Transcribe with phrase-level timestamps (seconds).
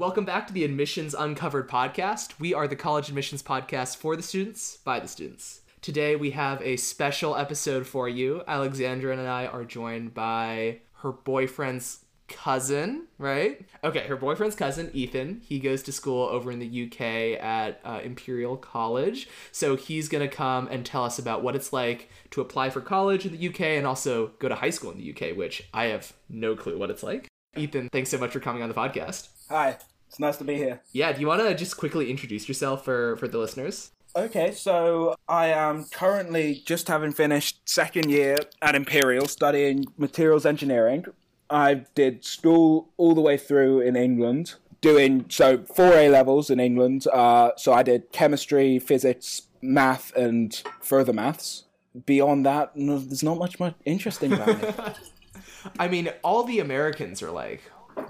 [0.00, 2.40] Welcome back to the Admissions Uncovered podcast.
[2.40, 5.60] We are the college admissions podcast for the students, by the students.
[5.82, 8.42] Today we have a special episode for you.
[8.48, 13.60] Alexandra and I are joined by her boyfriend's cousin, right?
[13.84, 15.42] Okay, her boyfriend's cousin, Ethan.
[15.44, 19.28] He goes to school over in the UK at uh, Imperial College.
[19.52, 22.80] So he's going to come and tell us about what it's like to apply for
[22.80, 25.88] college in the UK and also go to high school in the UK, which I
[25.88, 27.28] have no clue what it's like.
[27.54, 29.28] Ethan, thanks so much for coming on the podcast.
[29.50, 29.76] Hi,
[30.10, 30.80] it's nice to be here.
[30.90, 33.92] Yeah, do you want to just quickly introduce yourself for, for the listeners?
[34.16, 41.04] Okay, so I am currently just having finished second year at Imperial studying materials engineering.
[41.48, 46.58] I did school all the way through in England, doing so four A levels in
[46.58, 47.06] England.
[47.06, 51.66] Uh, so I did chemistry, physics, math, and further maths.
[52.04, 54.98] Beyond that, no, there's not much much interesting about it.
[55.78, 57.62] I mean, all the Americans are like,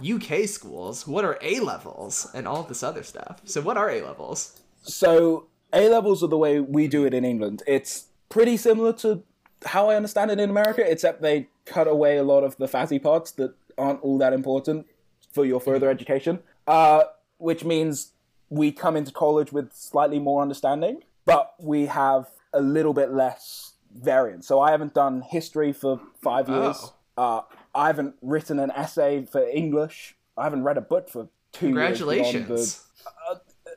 [0.02, 2.28] UK schools, what are A levels?
[2.34, 3.40] And all this other stuff.
[3.44, 4.60] So, what are A levels?
[4.82, 7.62] So A levels are the way we do it in England.
[7.66, 9.22] It's pretty similar to
[9.66, 12.98] how I understand it in America, except they cut away a lot of the fatty
[12.98, 14.86] parts that aren't all that important
[15.32, 16.40] for your further education.
[16.66, 17.04] Uh,
[17.38, 18.12] which means
[18.48, 23.74] we come into college with slightly more understanding, but we have a little bit less
[23.94, 24.46] variance.
[24.46, 26.92] So I haven't done history for five years.
[27.16, 27.38] Oh.
[27.38, 27.42] Uh,
[27.74, 30.16] I haven't written an essay for English.
[30.36, 31.74] I haven't read a book for two years.
[31.74, 32.84] beyond the- Congratulations.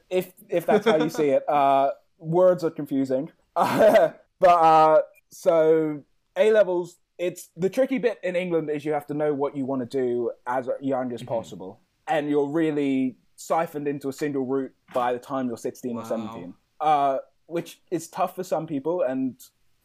[0.10, 1.48] if if that's how you see it.
[1.50, 6.04] Uh, words are confusing, but uh, so
[6.38, 6.98] A levels.
[7.20, 9.86] It's the tricky bit in England is you have to know what you want to
[9.86, 15.20] do as young as possible, and you're really siphoned into a single route by the
[15.20, 19.36] time you're 16 or 17, uh, which is tough for some people, and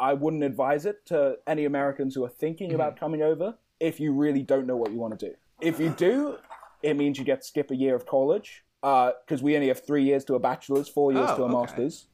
[0.01, 4.13] I wouldn't advise it to any Americans who are thinking about coming over if you
[4.13, 5.35] really don't know what you want to do.
[5.61, 6.37] If you do,
[6.83, 10.05] it means you get to skip a year of college because we only have three
[10.05, 11.55] years to a bachelor's, four years Oh, to a okay.
[11.55, 12.07] master's.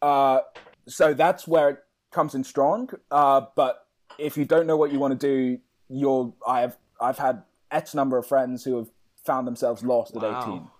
[0.00, 0.40] Uh,
[0.86, 1.78] so that's where it
[2.10, 2.88] comes in strong.
[3.10, 3.86] Uh, but
[4.18, 5.58] if you don't know what you want to do,
[5.88, 6.36] you'll.
[6.46, 8.88] I have I've had X number of friends who have
[9.24, 10.70] found themselves lost at Wow.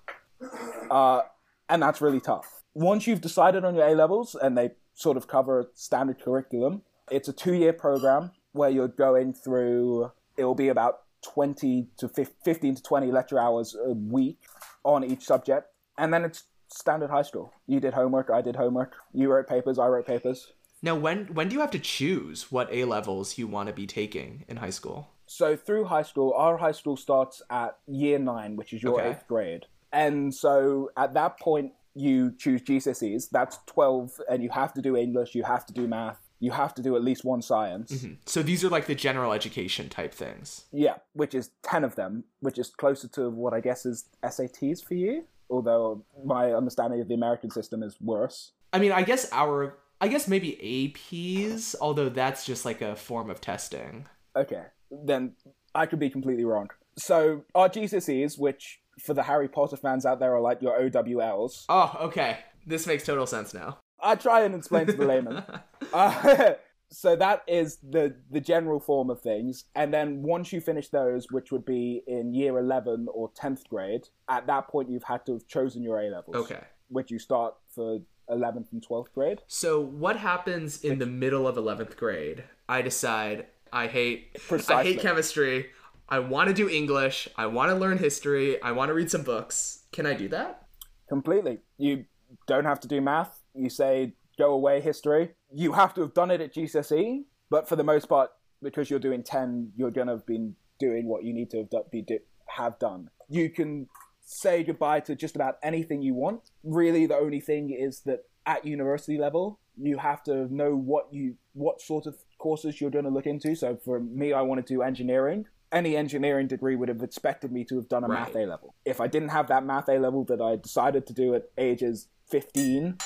[0.40, 0.50] 18
[0.90, 1.20] uh,
[1.68, 2.62] and that's really tough.
[2.74, 6.82] Once you've decided on your A levels and they sort of cover a standard curriculum,
[7.10, 12.08] it's a two year program where you're going through, it will be about 20 to
[12.08, 14.38] 15 to 20 lecture hours a week
[14.84, 15.68] on each subject.
[15.98, 17.52] And then it's standard high school.
[17.66, 18.94] You did homework, I did homework.
[19.12, 20.52] You wrote papers, I wrote papers.
[20.82, 23.86] Now, when when do you have to choose what A levels you want to be
[23.86, 25.10] taking in high school?
[25.26, 29.10] So through high school, our high school starts at year nine, which is your Okay.
[29.10, 29.66] eighth grade.
[29.92, 33.28] And so at that point, you choose GCSEs.
[33.30, 36.74] That's 12, and you have to do English, you have to do math, you have
[36.74, 37.92] to do at least one science.
[37.92, 38.14] Mm-hmm.
[38.24, 40.64] So these are like the general education type things.
[40.72, 44.82] Yeah, which is 10 of them, which is closer to what I guess is SATs
[44.82, 45.24] for you.
[45.50, 48.52] Although my understanding of the American system is worse.
[48.72, 53.28] I mean, I guess our I guess maybe APs, although that's just like a form
[53.28, 54.06] of testing.
[54.34, 55.32] Okay, then
[55.74, 56.70] I could be completely wrong.
[56.96, 61.64] So our GCSEs, which for the Harry Potter fans out there are like your OWLs,
[61.68, 62.38] Oh, okay.
[62.66, 63.78] This makes total sense now.
[64.02, 65.42] I try and explain to the layman.
[65.92, 66.52] Uh,
[66.90, 71.26] so that is the the general form of things, and then once you finish those,
[71.30, 75.32] which would be in year eleven or tenth grade, at that point you've had to
[75.32, 76.36] have chosen your A levels.
[76.36, 76.60] Okay.
[76.88, 79.40] Which you start for eleventh and twelfth grade.
[79.48, 82.44] So what happens in the middle of 11th grade?
[82.68, 84.36] I decide I hate
[84.68, 85.70] I hate chemistry.
[86.08, 87.28] I want to do English.
[87.36, 88.60] I want to learn history.
[88.62, 89.84] I want to read some books.
[89.92, 90.66] Can I do that?
[91.08, 91.58] Completely.
[91.78, 92.04] You
[92.46, 93.39] don't have to do math.
[93.54, 95.30] You say go away history.
[95.52, 98.30] You have to have done it at GCSE, but for the most part,
[98.62, 101.70] because you're doing ten, you're gonna have been doing what you need to have,
[102.06, 102.18] do-
[102.56, 103.10] have done.
[103.28, 103.88] You can
[104.22, 106.50] say goodbye to just about anything you want.
[106.62, 111.36] Really, the only thing is that at university level, you have to know what you
[111.52, 113.54] what sort of courses you're going to look into.
[113.54, 115.46] So for me, I want to do engineering.
[115.72, 118.74] Any engineering degree would have expected me to have done a math A level.
[118.84, 122.08] If I didn't have that math A level that I decided to do at ages
[122.30, 122.98] 15,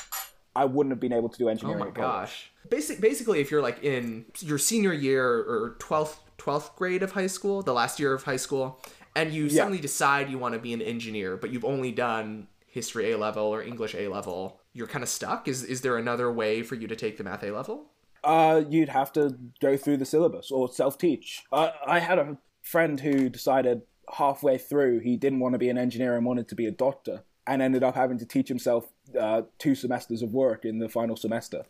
[0.56, 1.82] I wouldn't have been able to do engineering.
[1.82, 2.50] Oh my gosh.
[2.68, 7.26] Basic, basically, if you're like in your senior year or 12th, 12th grade of high
[7.26, 8.80] school, the last year of high school,
[9.16, 13.12] and you suddenly decide you want to be an engineer, but you've only done history
[13.12, 15.46] A level or English A level, you're kind of stuck.
[15.46, 17.86] Is, is there another way for you to take the math A level?
[18.24, 21.44] Uh, you'd have to go through the syllabus or self-teach.
[21.52, 25.78] I, I had a friend who decided halfway through he didn't want to be an
[25.78, 28.86] engineer and wanted to be a doctor, and ended up having to teach himself
[29.18, 31.62] uh, two semesters of work in the final semester.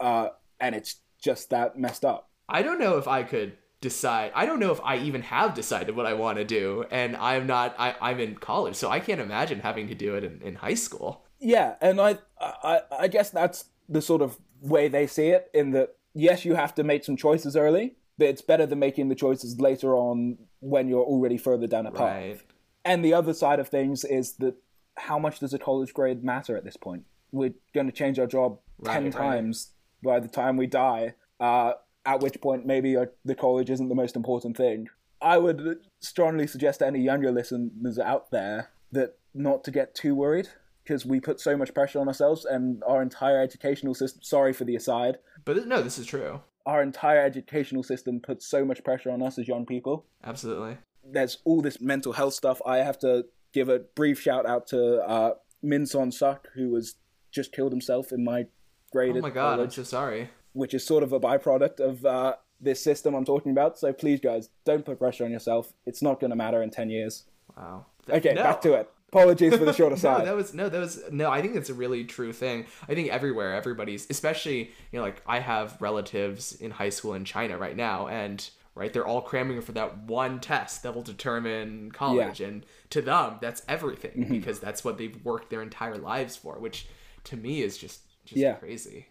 [0.00, 0.28] Uh,
[0.60, 2.30] and it's just that messed up.
[2.48, 4.32] I don't know if I could decide.
[4.34, 7.46] I don't know if I even have decided what I want to do, and I'm
[7.46, 7.74] not.
[7.78, 10.74] I, I'm in college, so I can't imagine having to do it in, in high
[10.74, 11.24] school.
[11.40, 15.50] Yeah, and I, I, I guess that's the sort of way they see it.
[15.54, 19.08] In that, yes, you have to make some choices early, but it's better than making
[19.08, 22.00] the choices later on when you're already further down a path.
[22.00, 22.40] Right.
[22.84, 24.56] And the other side of things is that
[24.98, 27.04] how much does a college grade matter at this point?
[27.32, 29.12] We're going to change our job Right, ten right.
[29.12, 29.70] times
[30.02, 31.14] by the time we die.
[31.40, 31.72] Uh,
[32.06, 34.88] at which point, maybe uh, the college isn't the most important thing.
[35.20, 40.14] I would strongly suggest to any younger listeners out there that not to get too
[40.14, 40.48] worried
[40.84, 44.22] because we put so much pressure on ourselves and our entire educational system.
[44.22, 45.18] Sorry for the aside.
[45.44, 46.40] But no, this is true.
[46.64, 50.76] Our entire educational system puts so much pressure on us as young people Absolutely.
[51.04, 52.60] there's all this mental health stuff.
[52.64, 56.96] I have to give a brief shout out to uh, Min Son Suk, who was
[57.32, 58.46] just killed himself in my
[58.92, 60.30] grade Oh my god, I'm so sorry.
[60.52, 63.78] which is sort of a byproduct of uh, this system I'm talking about.
[63.78, 65.72] So please, guys, don't put pressure on yourself.
[65.86, 67.24] It's not going to matter in 10 years.
[67.56, 67.86] Wow.
[68.08, 68.42] Okay, No.
[68.42, 68.90] back to it.
[69.10, 70.26] Apologies for the short No, aside.
[70.26, 71.30] that was no, that was no.
[71.30, 72.66] I think it's a really true thing.
[72.88, 74.58] I think everywhere, everybody's, especially
[74.92, 78.48] you know, like I have relatives in high school in China right now, and
[78.78, 83.38] right, they're all cramming for that one test that will determine college, and to them,
[83.40, 84.32] that's everything Mm-hmm.
[84.32, 86.86] because that's what they've worked their entire lives for, which
[87.24, 88.54] to me is just just Yeah.
[88.54, 89.06] crazy.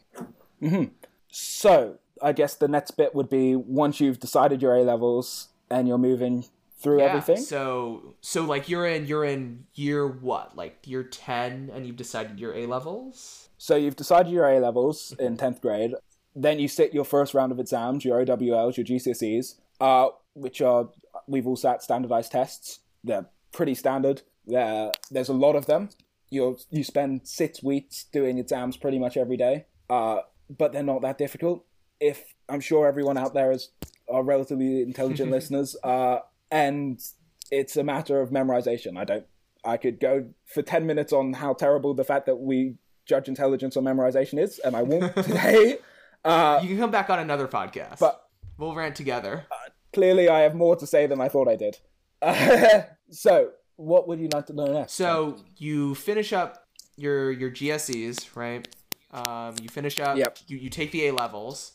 [1.30, 5.88] So I guess the next bit would be once you've decided your A levels and
[5.88, 6.46] you're moving
[6.80, 7.06] through Yeah.
[7.06, 7.38] everything.
[7.38, 12.40] So so like you're in you're in year what like year ten, and you've decided
[12.40, 13.50] your A levels.
[13.58, 15.94] So you've decided your A levels in tenth grade.
[16.40, 20.90] Then you sit your first round of exams, your OWLs, your GCSEs, uh, which are
[21.26, 22.80] we've all sat standardized tests.
[23.04, 24.22] They're pretty standard.
[24.46, 25.90] There, there's a lot of them.
[26.30, 30.20] You you spend six weeks doing exams pretty much every day, uh,
[30.56, 31.66] but they're not that difficult.
[32.00, 33.70] If I'm sure everyone out there is
[34.08, 36.20] are relatively intelligent listeners, uh,
[36.52, 37.02] and
[37.50, 38.96] it's a matter of memorization.
[38.96, 39.26] I don't.
[39.66, 42.76] I could go for ten minutes on how terrible the fact that we
[43.08, 45.80] judge intelligence on memorization is, and I won't today.
[46.28, 48.00] Uh, You can come back on another podcast.
[48.00, 48.28] but
[48.58, 49.46] we'll rant together.
[49.94, 51.78] clearly, I have more to say than I thought I did.
[53.12, 54.94] so, what would you like to know next?
[54.94, 58.68] So you finish up your your GSEs, right?
[59.12, 60.18] Um, you finish up.
[60.18, 60.38] Yep.
[60.48, 61.74] You, you take the A levels.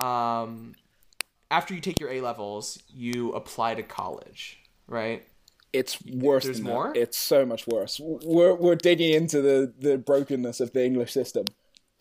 [0.00, 0.74] Um,
[1.50, 5.26] after you take your A levels, you apply to college, right?
[5.72, 6.44] it's worse.
[6.44, 6.72] there's than that.
[6.72, 6.92] more?
[6.96, 8.00] It's so much worse.
[8.02, 11.44] We're we're digging into the the brokenness of the English system.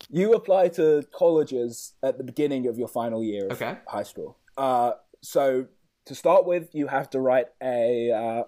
[0.09, 3.77] You apply to colleges at the beginning of your final year of Okay.
[3.87, 4.37] high school.
[4.57, 5.67] Uh, so
[6.05, 8.43] to start with, you have to write a uh,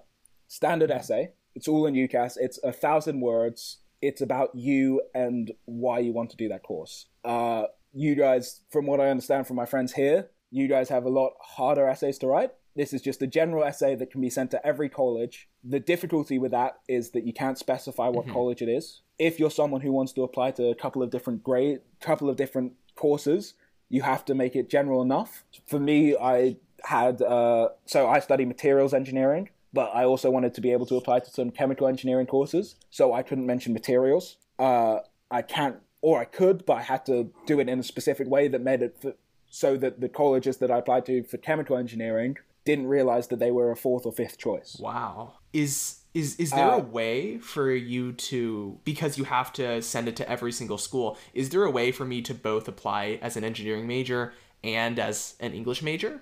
[0.47, 1.33] standard essay.
[1.55, 2.37] It's all in UCAS.
[2.39, 3.79] It's a thousand words.
[4.01, 7.05] It's about you and why you want to do that course.
[7.23, 11.09] Uh, you guys, from what I understand from my friends here, you guys have a
[11.09, 12.51] lot harder essays to write.
[12.75, 15.49] This is just a general essay that can be sent to every college.
[15.63, 19.01] The difficulty with that is that you can't specify what college it is.
[19.21, 22.35] If you're someone who wants to apply to a couple of different grade, couple of
[22.37, 23.53] different courses,
[23.87, 25.43] you have to make it general enough.
[25.67, 30.61] For me, I had uh, so I study materials engineering, but I also wanted to
[30.61, 34.37] be able to apply to some chemical engineering courses, so I couldn't mention materials.
[34.57, 38.27] Uh, I can't, or I could, but I had to do it in a specific
[38.27, 39.13] way that made it f-
[39.51, 43.51] so that the colleges that I applied to for chemical engineering didn't realize that they
[43.51, 44.77] were a fourth or fifth choice.
[44.79, 45.33] Wow.
[45.53, 50.07] Is is is there Uh, a way for you to because you have to send
[50.07, 51.17] it to every single school?
[51.33, 54.33] Is there a way for me to both apply as an engineering major
[54.63, 56.21] and as an English major?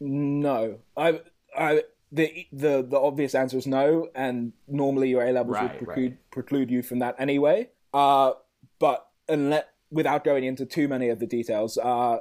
[0.00, 1.20] No, I,
[1.56, 5.76] I, the the the obvious answer is no, and normally your A levels Right, would
[5.76, 6.30] preclude right.
[6.30, 7.68] preclude you from that anyway.
[7.92, 8.32] Uh,
[8.78, 12.18] but unless without going into too many of the details, uh,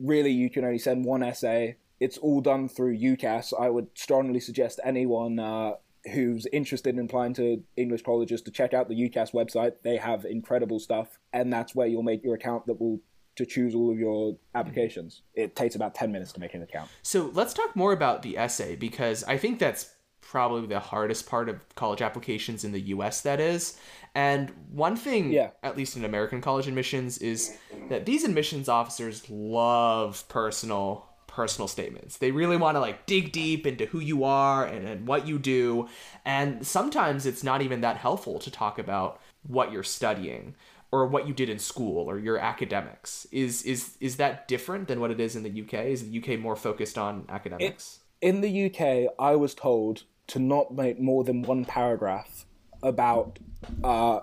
[0.00, 1.76] really you can only send one essay.
[2.00, 3.54] It's all done through UCAS.
[3.58, 5.74] I would strongly suggest anyone uh,
[6.12, 9.72] who's interested in applying to English colleges to check out the UCAS website.
[9.82, 13.00] They have incredible stuff, and that's where you'll make your account that will
[13.36, 15.22] to choose all of your applications.
[15.32, 15.44] Mm-hmm.
[15.44, 16.88] It takes about ten minutes to make an account.
[17.02, 21.48] So let's talk more about the essay because I think that's probably the hardest part
[21.48, 23.78] of college applications in the US that is.
[24.14, 25.50] And one thing, Yeah.
[25.62, 27.56] at least in American college admissions, is
[27.90, 32.16] that these admissions officers love personal personal statements.
[32.16, 35.38] They really want to like dig deep into who you are and, and what you
[35.38, 35.88] do.
[36.24, 40.54] And sometimes it's not even that helpful to talk about what you're studying
[40.90, 43.26] or what you did in school or your academics.
[43.30, 45.84] Is is is that different than what it is in the UK?
[45.86, 48.00] Is the UK more focused on academics?
[48.20, 52.46] in the UK, I was told to not make more than one paragraph
[52.82, 53.38] about
[53.84, 54.20] uh,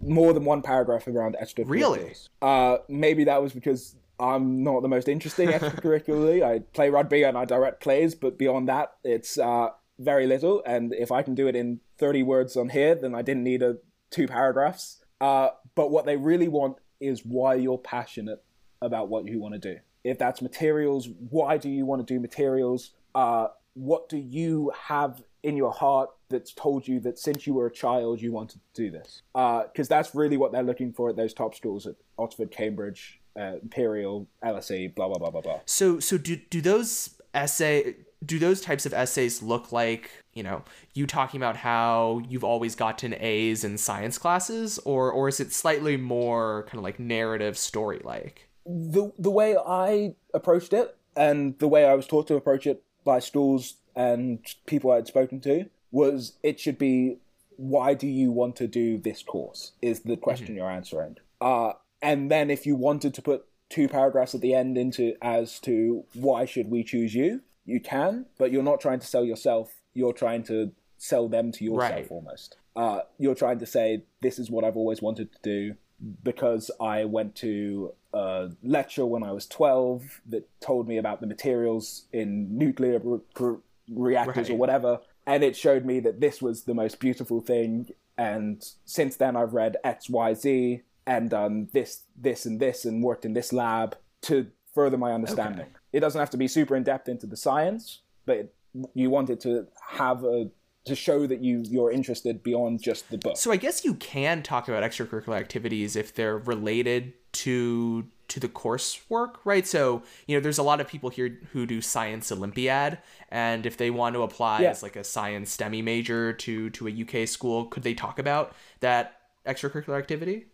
[0.00, 1.68] more than one paragraph around extracurriculars.
[1.68, 2.14] Really?
[2.42, 6.42] Uh, maybe that was because I'm not the most interesting extracurricularly.
[6.42, 9.68] I play rugby and I direct plays, but beyond that, it's uh,
[9.98, 10.62] very little.
[10.64, 13.62] And if I can do it in 30 words on here, then I didn't need
[13.62, 13.76] a
[14.10, 15.04] two paragraphs.
[15.20, 18.42] Uh, but what they really want is why you're passionate
[18.80, 19.80] about what you want to do.
[20.04, 22.92] If that's materials, why do you want to do materials?
[23.14, 27.66] Uh, what do you have in your heart that's told you that since you were
[27.66, 29.22] a child you wanted to do this?
[29.32, 33.20] Because uh, that's really what they're looking for at those top schools at Oxford, Cambridge,
[33.38, 35.60] uh, Imperial, LSE, blah blah blah blah blah.
[35.66, 40.62] So so do do those essay do those types of essays look like you know
[40.94, 45.52] you talking about how you've always gotten A's in science classes, or or is it
[45.52, 48.48] slightly more kind of like narrative story like?
[48.64, 52.82] The the way I approached it and the way I was taught to approach it
[53.04, 57.18] by schools and people I had spoken to was it should be
[57.56, 60.56] why do you want to do this course is the question mm-hmm.
[60.56, 61.16] you're answering.
[61.40, 61.72] Uh,
[62.06, 66.04] and then if you wanted to put two paragraphs at the end into as to
[66.14, 69.74] why should we choose you, you can, but you're not trying to sell yourself.
[69.92, 72.06] You're trying to sell them to yourself right.
[72.08, 72.58] almost.
[72.76, 75.74] Uh, you're trying to say this is what I've always wanted to do
[76.22, 81.26] because I went to a lecture when I was 12 that told me about the
[81.26, 83.56] materials in nuclear re-
[83.90, 84.50] reactors right.
[84.50, 87.88] or whatever, and it showed me that this was the most beautiful thing.
[88.16, 93.02] And since then, I've read X, Y, Z, and done this, this, and this, and
[93.02, 95.62] worked in this lab to further my understanding.
[95.62, 95.70] Okay.
[95.92, 98.52] It doesn't have to be super in depth into the science, but
[98.94, 100.50] you want it to have a
[100.84, 103.36] to show that you you're interested beyond just the book.
[103.36, 108.48] So I guess you can talk about extracurricular activities if they're related to to the
[108.48, 109.66] coursework, right?
[109.66, 112.98] So, you know, there's a lot of people here who do science Olympiad,
[113.30, 114.70] and if they want to apply yeah.
[114.70, 118.54] as like a science STEMI major to to a UK school, could they talk about
[118.80, 120.46] that extracurricular activity?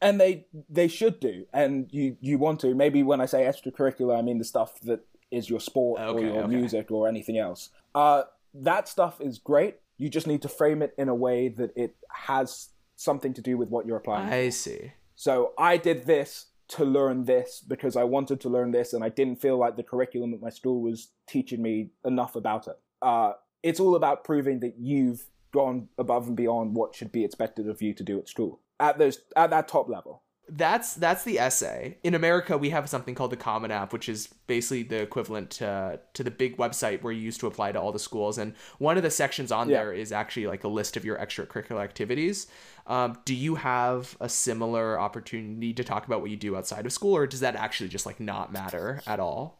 [0.00, 2.74] And they they should do, and you you want to.
[2.74, 5.00] Maybe when I say extracurricular, I mean the stuff that
[5.30, 6.54] is your sport okay, or your okay.
[6.54, 7.70] music or anything else.
[7.94, 8.22] Uh,
[8.54, 9.76] that stuff is great.
[9.96, 13.56] You just need to frame it in a way that it has something to do
[13.58, 14.32] with what you're applying.
[14.32, 14.92] I see.
[15.16, 19.08] So I did this to learn this because I wanted to learn this and I
[19.08, 22.78] didn't feel like the curriculum at my school was teaching me enough about it.
[23.00, 27.68] Uh, it's all about proving that you've gone above and beyond what should be expected
[27.68, 31.38] of you to do at school at those at that top level that's that's the
[31.38, 31.98] essay.
[32.02, 36.00] In America, we have something called the Common App, which is basically the equivalent to
[36.14, 38.38] to the big website where you used to apply to all the schools.
[38.38, 39.78] And one of the sections on yeah.
[39.78, 42.46] there is actually like a list of your extracurricular activities.
[42.86, 46.92] Um, do you have a similar opportunity to talk about what you do outside of
[46.92, 49.58] school, or does that actually just like not matter at all?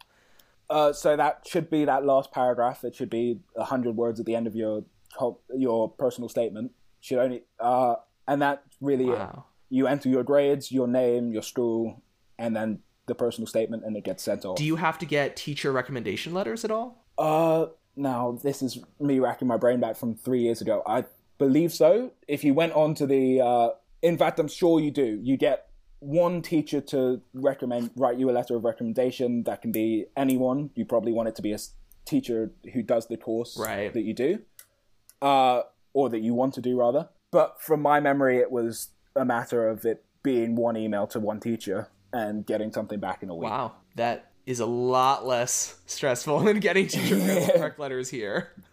[0.70, 2.84] Uh, so that should be that last paragraph.
[2.84, 4.84] It should be hundred words at the end of your
[5.54, 6.72] your personal statement.
[7.00, 7.96] Should only uh,
[8.26, 12.02] and that really wow you enter your grades, your name, your school,
[12.38, 14.56] and then the personal statement, and it gets sent off.
[14.56, 17.04] Do you have to get teacher recommendation letters at all?
[17.16, 20.82] Uh, now this is me racking my brain back from three years ago.
[20.86, 21.04] I
[21.38, 22.12] believe so.
[22.26, 23.68] If you went on to the, uh,
[24.02, 25.18] in fact, I'm sure you do.
[25.22, 25.68] You get
[26.00, 29.42] one teacher to recommend, write you a letter of recommendation.
[29.44, 30.70] That can be anyone.
[30.74, 31.58] You probably want it to be a
[32.04, 33.92] teacher who does the course right.
[33.92, 34.38] that you do,
[35.22, 37.08] uh, or that you want to do rather.
[37.30, 41.40] But from my memory, it was a matter of it being one email to one
[41.40, 43.50] teacher and getting something back in a week.
[43.50, 47.16] Wow, that is a lot less stressful than getting teacher
[47.56, 48.52] correct letters here.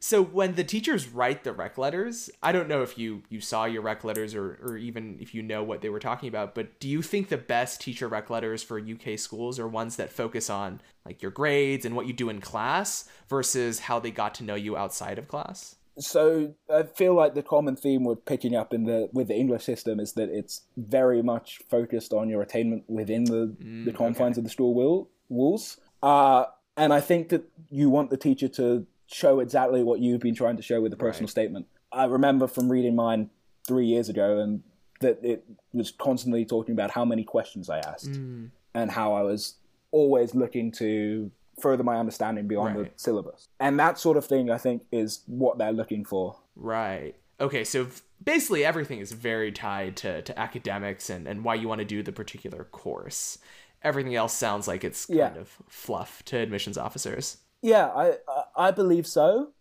[0.00, 3.64] so when the teachers write the rec letters, I don't know if you you saw
[3.64, 6.78] your rec letters or or even if you know what they were talking about, but
[6.80, 10.48] do you think the best teacher rec letters for UK schools are ones that focus
[10.48, 14.44] on like your grades and what you do in class versus how they got to
[14.44, 15.76] know you outside of class?
[15.98, 19.64] so I feel like the common theme we're picking up in the with the English
[19.64, 24.34] system is that it's very much focused on your attainment within the, mm, the confines
[24.34, 24.40] okay.
[24.40, 25.78] of the school will, walls.
[26.02, 26.44] Uh,
[26.76, 30.56] and I think that you want the teacher to show exactly what you've been trying
[30.56, 31.30] to show with the personal right.
[31.30, 31.66] statement.
[31.90, 33.30] I remember from reading mine
[33.66, 34.62] three years ago, and
[35.00, 38.50] that it was constantly talking about how many questions I asked mm.
[38.74, 39.54] and how I was
[39.90, 42.96] always looking to further my understanding beyond right.
[42.96, 43.48] the syllabus.
[43.58, 46.36] And that sort of thing, I think, is what they're looking for.
[46.56, 47.14] Right.
[47.40, 47.86] Okay, so
[48.22, 52.02] basically everything is very tied to, to academics and, and why you want to do
[52.02, 53.38] the particular course.
[53.82, 55.40] Everything else sounds like it's kind yeah.
[55.40, 57.38] of fluff to admissions officers.
[57.62, 58.16] Yeah, I
[58.58, 59.52] I believe so,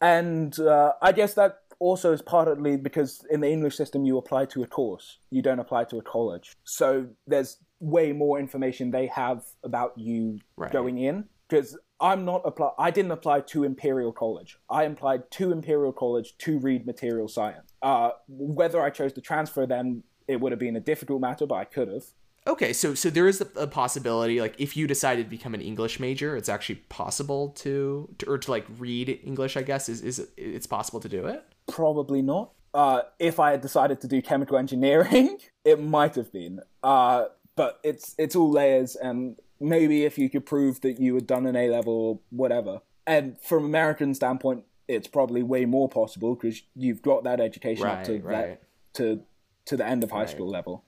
[0.00, 4.46] and uh, I guess that also is partly because in the English system you apply
[4.46, 6.54] to a course, you don't apply to a college.
[6.64, 10.72] So there's way more information they have about you right.
[10.72, 12.70] going in because I'm not apply.
[12.78, 14.58] I didn't apply to Imperial College.
[14.68, 17.72] I applied to Imperial College to read material science.
[17.82, 21.54] Uh, whether I chose to transfer then it would have been a difficult matter, but
[21.54, 22.04] I could have.
[22.46, 25.60] Okay, so so there is a, a possibility, like if you decided to become an
[25.60, 29.56] English major, it's actually possible to, to or to like read English.
[29.56, 31.44] I guess is is it's possible to do it.
[31.66, 32.52] Probably not.
[32.72, 36.60] Uh, if I had decided to do chemical engineering, it might have been.
[36.82, 37.26] Uh,
[37.56, 41.46] but it's it's all layers, and maybe if you could prove that you had done
[41.46, 42.80] an A level or whatever.
[43.08, 48.04] And from American standpoint, it's probably way more possible because you've got that education up
[48.04, 48.62] to Right, that
[48.94, 49.22] to
[49.64, 50.30] to the end of high Right.
[50.30, 50.84] school level.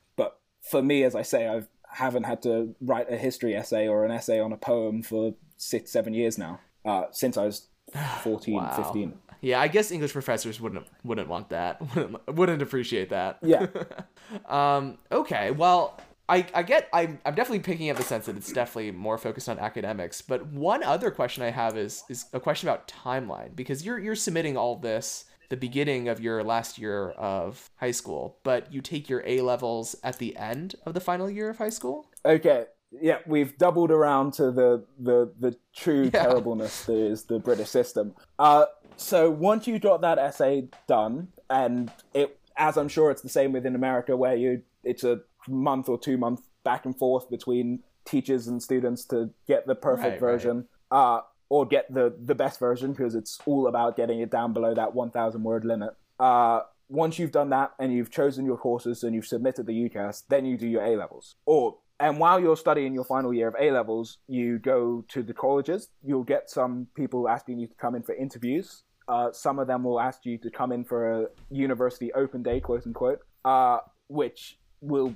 [0.71, 4.11] For me, as I say, I haven't had to write a history essay or an
[4.11, 7.69] essay on a poem for six, seven years now, uh, since I was
[8.23, 8.73] 14, Wow.
[8.77, 9.15] 15.
[9.41, 11.81] Yeah, I guess English professors wouldn't wouldn't want that.
[11.95, 13.39] Wouldn't, wouldn't appreciate that.
[13.43, 13.67] Yeah.
[14.47, 14.99] Um.
[15.11, 15.53] Okay.
[15.53, 15.99] Well,
[16.29, 19.49] I I get I'm I'm definitely picking up the sense that it's definitely more focused
[19.49, 20.21] on academics.
[20.21, 24.17] But one other question I have is is a question about timeline because you're you're
[24.17, 29.09] submitting all this the beginning of your last year of high school, but you take
[29.09, 32.07] your A levels at the end of the final year of high school.
[32.25, 32.67] Okay.
[32.91, 36.23] Yeah, we've doubled around to the the, the true Yeah.
[36.25, 38.15] terribleness that is the British system.
[38.39, 43.29] Uh, so once you got that essay done, and it, as I'm sure it's the
[43.29, 47.81] same within America, where you it's a month or two month back and forth between
[48.07, 50.21] teachers and students to get the perfect Right, right.
[50.21, 54.53] version, uh, or get the the best version because it's all about getting it down
[54.53, 55.91] below that 1,000 word limit.
[56.19, 60.25] Uh, once you've done that and you've chosen your courses and you've submitted the UCAS,
[60.29, 61.37] then you do your A levels.
[61.47, 65.35] Or and while you're studying your final year of A levels, you go to the
[65.35, 65.89] colleges.
[66.03, 68.85] You'll get some people asking you to come in for interviews.
[69.09, 72.61] Uh, some of them will ask you to come in for a university open day,
[72.61, 73.79] quote unquote, uh,
[74.09, 75.15] which will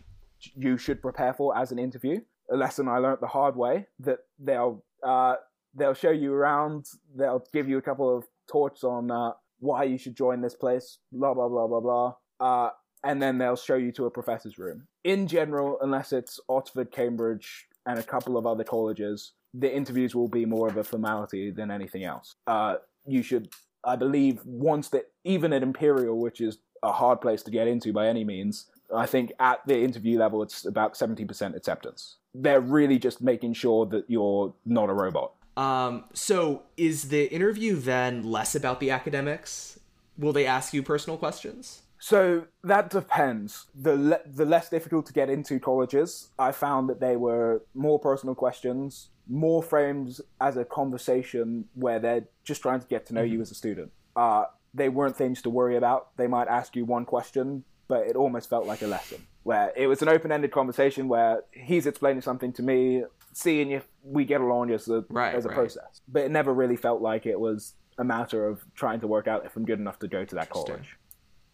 [0.57, 2.21] you should prepare for as an interview.
[2.51, 5.37] A lesson I learned the hard way that they'll uh,
[5.75, 6.87] they'll show you around.
[7.15, 10.99] They'll give you a couple of talks on uh, why you should join this place.
[11.13, 12.15] Blah blah blah blah blah.
[12.41, 12.71] Uh,
[13.05, 14.87] and then they'll show you to a professor's room.
[15.05, 20.29] In general, unless it's Oxford, Cambridge, and a couple of other colleges, the interviews will
[20.29, 22.37] be more of a formality than anything else.
[22.47, 22.77] Uh,
[23.07, 23.49] you should,
[23.85, 27.93] I believe, once that even at Imperial, which is a hard place to get into
[27.93, 32.19] by any means, I think at the interview level it's about seventy percent acceptance.
[32.35, 35.33] They're really just making sure that you're not a robot.
[35.57, 36.05] Um.
[36.15, 39.79] So is the interview then less about the academics?
[40.19, 41.83] Will they ask you personal questions?
[41.99, 43.67] So that depends.
[43.75, 48.01] The le- the less difficult to get into colleges, I found that they were more
[48.01, 53.23] personal questions, more framed as a conversation where they're just trying to get to know
[53.23, 53.93] you as a student.
[54.17, 56.17] Uh, they weren't things to worry about.
[56.17, 59.87] They might ask you one question, but it almost felt like a lesson where it
[59.87, 64.71] was an open-ended conversation where he's explaining something to me, seeing if we get along
[64.71, 65.55] as a Right, as a right.
[65.55, 66.01] process.
[66.09, 69.45] But it never really felt like it was a matter of trying to work out
[69.45, 70.97] if I'm good enough to go to that college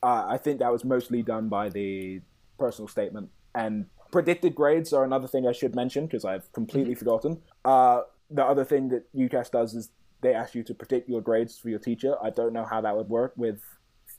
[0.02, 2.20] uh, I think that was mostly done by the
[2.58, 3.30] personal statement.
[3.54, 7.40] And predicted grades are another thing I should mention because I've completely forgotten.
[7.64, 11.58] Uh, the other thing that UCAS does is they ask you to predict your grades
[11.58, 12.14] for your teacher.
[12.22, 13.60] I don't know how that would work with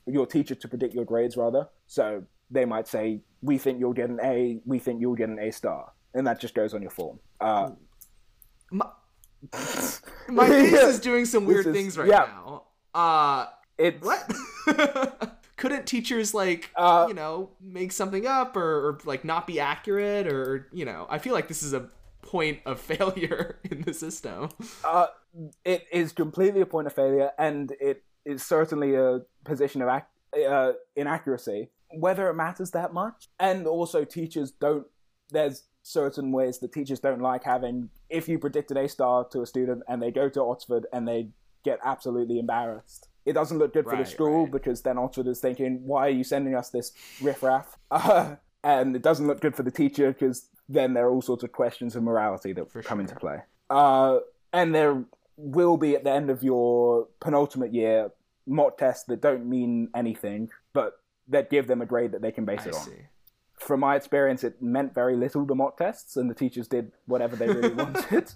[0.06, 1.68] your teacher to predict your grades, rather.
[1.88, 5.40] So they might say, We think you'll get an A, we think you'll get an
[5.40, 5.92] A star.
[6.14, 7.20] And that just goes on your form.
[7.42, 7.72] Uh,
[8.72, 8.86] My,
[10.30, 12.28] my face is doing some weird is- things right yeah.
[12.28, 12.64] now.
[12.94, 13.46] Uh,
[13.78, 15.40] it's, what?
[15.58, 20.28] Couldn't teachers like Uh, you know make something up or, or like not be accurate
[20.28, 21.06] or you know?
[21.10, 21.90] I feel like this is a
[22.22, 24.50] point of failure in the system.
[24.84, 25.08] Uh,
[25.66, 30.46] it is completely a point of failure, and it is certainly a position of ac-
[30.46, 31.70] uh, inaccuracy.
[31.92, 34.86] Whether it matters that much, and also teachers don't.
[35.32, 37.90] There's certain ways that teachers don't like having.
[38.10, 41.30] If you predicted a star to a student and they go to Oxford and they
[41.64, 44.52] get absolutely embarrassed, it doesn't look good for the school right.
[44.52, 49.02] because then Oxford is thinking, "Why are you sending us this riffraff?" Uh, and it
[49.02, 52.04] doesn't look good for the teacher because then there are all sorts of questions of
[52.04, 53.02] morality that For come sure.
[53.02, 53.38] into play.
[53.70, 54.20] Uh,
[54.54, 55.04] and there
[55.38, 58.12] will be at the end of your penultimate year
[58.46, 60.94] mock tests that don't mean anything, but
[61.28, 62.82] that give them a grade that they can base I it on.
[62.82, 63.02] see.
[63.60, 67.36] From my experience, it meant very little the mock tests, and the teachers did whatever
[67.36, 68.32] they really wanted.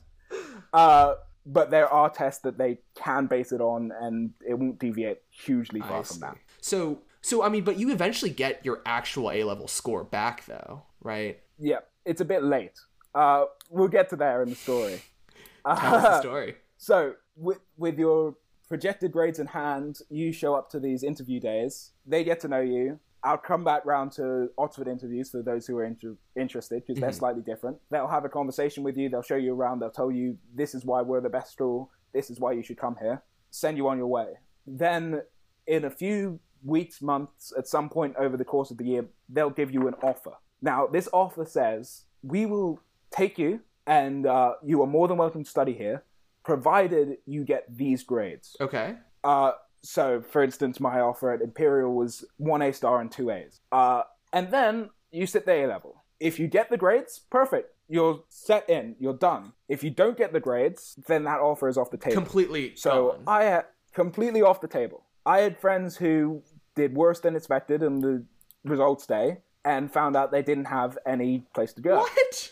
[0.72, 5.20] Uh, but there are tests that they can base it on, and it won't deviate
[5.30, 6.20] hugely far I from see.
[6.22, 6.38] that.
[6.62, 10.84] So so I mean, but you eventually get your actual A level score back though,
[11.02, 11.40] right?
[11.58, 12.78] Yeah, it's a bit late.
[13.16, 15.02] Uh, we'll get to there in the story.
[15.66, 16.56] Tell us the story.
[16.78, 18.36] So, with, with your
[18.68, 21.92] projected grades in hand, you show up to these interview days.
[22.06, 23.00] They get to know you.
[23.24, 27.10] I'll come back round to Oxford interviews for those who are inter- interested because they're
[27.12, 27.16] Mhm.
[27.20, 27.78] slightly different.
[27.90, 29.08] They'll have a conversation with you.
[29.10, 29.80] They'll show you around.
[29.80, 31.90] They'll tell you this is why we're the best school.
[32.12, 33.24] This is why you should come here.
[33.50, 34.40] Send you on your way.
[34.68, 35.22] Then,
[35.68, 39.50] in a few weeks, months, at some point over the course of the year, they'll
[39.50, 40.34] give you an offer.
[40.62, 45.44] Now, this offer says we will take you, and uh, you are more than welcome
[45.44, 46.04] to study here,
[46.44, 48.56] provided you get these grades.
[48.60, 48.98] Okay.
[49.24, 53.60] Uh, so, for instance, my offer at Imperial was one A star and two A's.
[53.72, 56.04] Uh, and then you sit the A level.
[56.20, 57.70] If you get the grades, perfect.
[57.90, 58.96] You're set in.
[58.98, 59.52] You're done.
[59.68, 62.16] If you don't get the grades, then that offer is off the table.
[62.16, 63.24] Completely So gone.
[63.28, 65.04] I had completely off the table.
[65.26, 66.42] I had friends who
[66.76, 68.26] did worse than expected in the
[68.64, 71.98] results day and found out they didn't have any place to go.
[72.00, 72.52] what?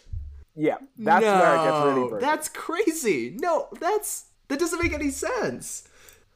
[0.55, 2.19] Yeah, that's no, where it gets really brutal.
[2.19, 3.37] That's crazy.
[3.39, 5.87] No, that's that doesn't make any sense.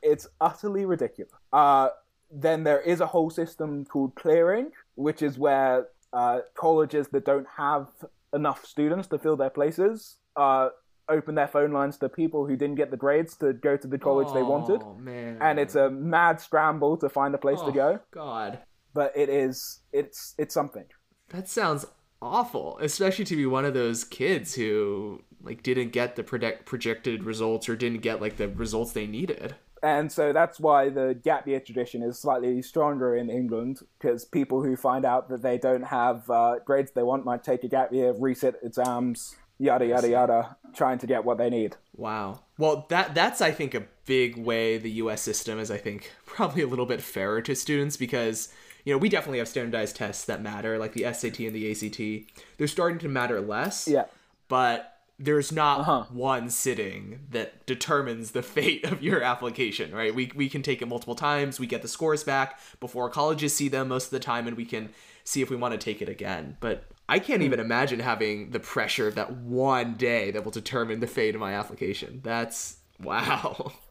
[0.05, 1.33] It's utterly ridiculous.
[1.51, 1.89] Uh,
[2.31, 7.47] then there is a whole system called clearing, which is where uh, colleges that don't
[7.57, 7.87] have
[8.33, 10.69] enough students to fill their places uh,
[11.09, 13.97] open their phone lines to people who didn't get the grades to go to the
[13.97, 14.81] college they wanted.
[14.83, 15.37] Oh man.
[15.39, 17.99] And it's a mad scramble to find a place oh, to go.
[18.11, 18.59] God.
[18.93, 20.85] But it is, it's, it's something.
[21.29, 21.85] That sounds
[22.21, 27.23] awful, especially to be one of those kids who like didn't get the predict- projected
[27.23, 29.55] results or didn't get like the results they needed.
[29.85, 34.63] And so that's why the gap year tradition is slightly stronger in England, because people
[34.63, 37.93] who find out that they don't have uh, grades they want might take a gap
[37.93, 41.75] year, resit exams, yada yada yada, trying to get what they need.
[41.95, 42.39] Wow.
[42.57, 46.63] Well, that that's I think a big way the US system is I think probably
[46.63, 48.51] a little bit fairer to students because
[48.85, 52.31] you know, we definitely have standardized tests that matter like the SAT and the ACT.
[52.57, 53.87] They're starting to matter less.
[53.87, 54.05] Yeah.
[54.47, 56.03] But there's not Uh-huh.
[56.11, 60.13] one sitting that determines the fate of your application, right?
[60.13, 63.69] We we can take it multiple times, we get the scores back before colleges see
[63.69, 64.89] them most of the time and we can
[65.23, 66.57] see if we want to take it again.
[66.59, 70.99] But I can't even imagine having the pressure of that one day that will determine
[70.99, 72.21] the fate of my application.
[72.23, 73.73] That's wow.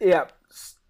[0.00, 0.28] Yeah.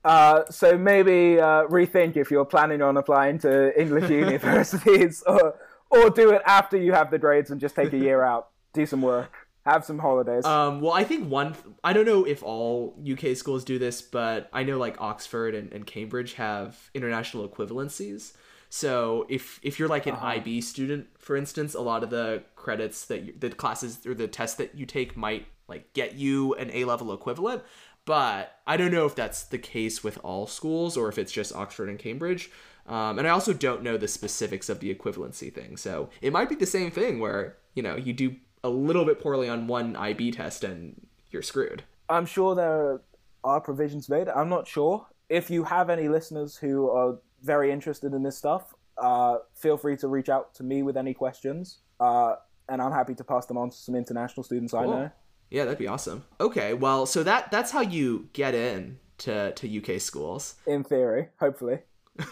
[0.04, 5.56] Uh, so maybe uh, rethink if you're planning on applying to English universities, or
[5.90, 8.86] or do it after you have the grades and just take a year out, do
[8.86, 9.32] some work,
[9.64, 10.44] have some holidays.
[10.44, 11.54] Um, well, I think one.
[11.84, 15.72] I don't know if all UK schools do this, but I know like Oxford and,
[15.72, 18.32] and Cambridge have international equivalencies.
[18.70, 23.04] So if if you're like an IB student, for instance, a lot of the credits
[23.06, 26.70] that you, the classes or the tests that you take might like get you an
[26.72, 27.62] A level equivalent.
[28.04, 31.54] But I don't know if that's the case with all schools or if it's just
[31.54, 32.50] Oxford and Cambridge.
[32.86, 35.76] Um, and I also don't know the specifics of the equivalency thing.
[35.76, 39.20] So it might be the same thing where you know you do a little bit
[39.20, 41.84] poorly on one IB test and you're screwed.
[42.08, 43.00] I'm sure there
[43.44, 44.28] are provisions made.
[44.28, 45.06] I'm not sure.
[45.28, 49.96] If you have any listeners who are very interested in this stuff, uh, feel free
[49.98, 51.78] to reach out to me with any questions.
[51.98, 52.34] Uh,
[52.68, 55.10] and I'm happy to pass them on to some international students I know.
[55.50, 56.24] Yeah, that'd be awesome.
[56.40, 60.54] Okay, well, so that that's how you get in to, to UK schools.
[60.66, 61.80] In theory, hopefully.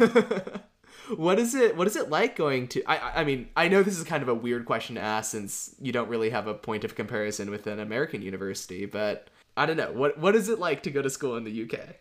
[1.17, 3.99] what is it what is it like going to I I- mean, I know this
[3.99, 6.85] is kind of a weird question to ask since you don't really have a point
[6.85, 9.93] of comparison with an American university, but I don't know.
[9.93, 11.97] What what is it like to go to school in the UK?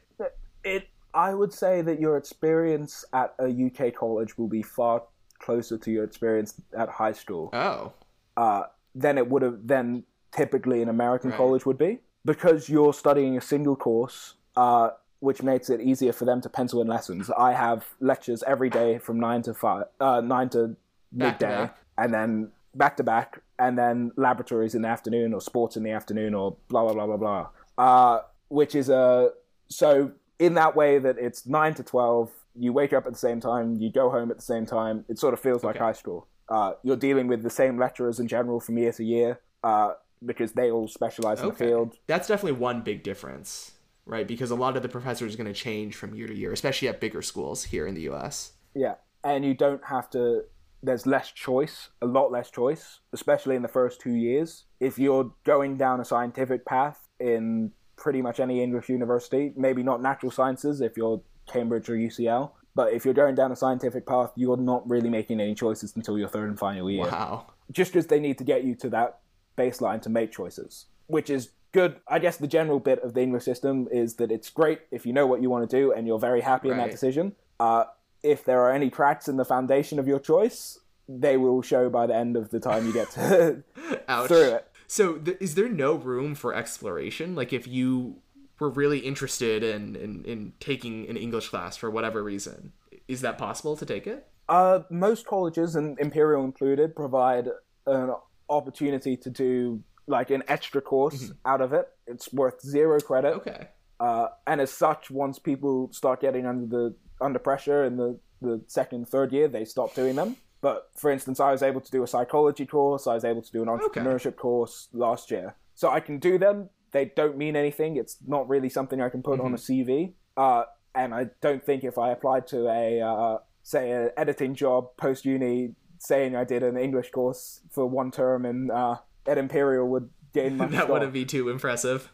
[0.64, 0.88] It.
[1.14, 5.02] I would say that your experience at a UK college will be far
[5.40, 7.94] closer to your experience at high school Oh.
[8.36, 11.38] uh, than it would have than typically an American Right.
[11.38, 16.26] college would be because you're studying a single course, uh, which makes it easier for
[16.26, 17.30] them to pencil in lessons.
[17.38, 20.76] I have lectures every day from nine to five, uh, nine to
[21.12, 21.78] Back to midday, back.
[21.98, 25.92] and then back to back, and then laboratories in the afternoon or sports in the
[25.92, 27.48] afternoon or blah blah blah blah blah.
[27.78, 29.32] Uh, which is a
[29.70, 32.30] so in that way that it's nine to twelve.
[32.60, 35.06] You wake up at the same time, you go home at the same time.
[35.08, 35.86] It sort of feels like Okay.
[35.86, 36.28] high school.
[36.50, 39.94] Uh, you're dealing with the same lecturers in general from year to year uh,
[40.26, 41.98] because they all specialize in the field.
[42.08, 43.74] That's definitely one big difference,
[44.08, 44.28] right?
[44.28, 46.88] Because a lot of the professors are going to change from year to year, especially
[46.88, 48.54] at bigger schools here in the US.
[48.74, 50.44] Yeah, and you don't have to.
[50.82, 54.66] There's less choice, a lot less choice, especially in the first two years.
[54.80, 60.02] If you're going down a scientific path in pretty much any English university, maybe not
[60.02, 64.32] natural sciences if you're Cambridge or UCL, but if you're going down a scientific path,
[64.36, 67.06] you're not really making any choices until your third and final year.
[67.06, 67.48] Wow.
[67.72, 69.20] Just because they need to get you to that
[69.58, 71.98] baseline to make choices, which is good.
[72.08, 75.14] I guess the general bit of the English system is that it's great if you
[75.14, 76.92] know what you want to do and you're very happy in that Right.
[76.92, 77.36] decision.
[77.60, 77.86] Uh,
[78.24, 82.08] if there are any cracks in the foundation of your choice, they will show by
[82.08, 83.64] the end of the time you get to,
[84.08, 84.28] Ouch.
[84.28, 84.68] through it.
[84.88, 87.36] So, th- is there no room for exploration?
[87.36, 88.18] Like, if you
[88.60, 92.72] were really interested in, in, in taking an English class for whatever reason,
[93.08, 94.28] is that possible to take it?
[94.50, 97.50] Uh, most colleges, and Imperial included, provide
[97.86, 98.14] an
[98.50, 101.88] opportunity to do like an extra course out of it.
[102.08, 103.36] It's worth zero credit.
[103.36, 103.68] Okay.
[104.00, 108.62] Uh, and as such, once people start getting under the under pressure in the, the
[108.68, 110.38] second third year, they stop doing them.
[110.62, 113.08] But for instance, I was able to do a psychology course.
[113.08, 116.70] I was able to do an entrepreneurship course last year, so I can do them.
[116.92, 117.98] They don't mean anything.
[117.98, 120.14] It's not really something I can put on a CV.
[120.36, 120.64] Uh,
[120.96, 125.26] and I don't think if I applied to a uh, say an editing job post
[125.26, 130.10] uni, saying I did an English course for one term in uh, at Imperial would
[130.34, 130.72] gain much.
[130.72, 132.12] that wouldn't be too impressive.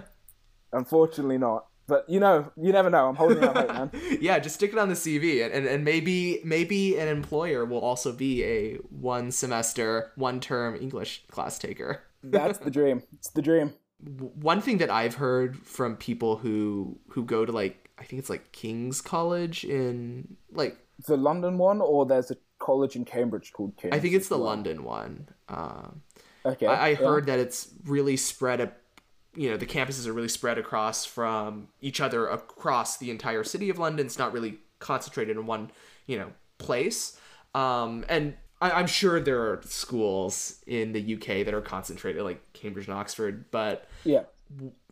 [0.72, 1.66] Unfortunately, not.
[1.86, 3.08] But you know, you never know.
[3.08, 3.90] I'm holding out hope, man.
[4.20, 7.80] yeah, just stick it on the CV, and, and, and maybe maybe an employer will
[7.80, 12.02] also be a one semester, one term English class taker.
[12.22, 13.02] That's the dream.
[13.12, 13.74] It's the dream.
[14.00, 18.30] One thing that I've heard from people who who go to like I think it's
[18.30, 23.76] like King's College in like The London one, or there's a college in Cambridge called
[23.76, 23.94] King's.
[23.94, 25.28] I think it's the London one.
[25.48, 26.00] Um,
[26.46, 26.66] Okay.
[26.66, 26.96] I, I yeah.
[26.96, 28.76] heard that it's really spread up.
[29.36, 33.68] You know, the campuses are really spread across from each other across the entire city
[33.68, 34.06] of London.
[34.06, 35.70] It's not really concentrated in one,
[36.06, 37.18] you know, place.
[37.54, 42.52] Um, and I, I'm sure there are schools in the UK that are concentrated, like
[42.52, 43.50] Cambridge and Oxford.
[43.50, 44.24] But Yeah.